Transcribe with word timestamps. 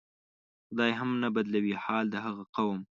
خدای 0.67 0.91
هم 0.99 1.09
نه 1.21 1.27
بدلوي 1.35 1.73
حال 1.83 2.05
د 2.13 2.15
هغه 2.25 2.43
قوم 2.55 2.79